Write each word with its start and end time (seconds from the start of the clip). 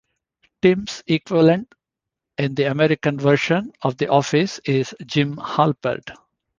Tim's 0.63 1.03
equivalent 1.05 1.75
in 2.39 2.55
the 2.55 2.63
American 2.71 3.19
version 3.19 3.71
of 3.83 3.97
"The 3.97 4.07
Office" 4.07 4.59
is 4.65 4.95
Jim 5.05 5.35
Halpert. 5.37 6.15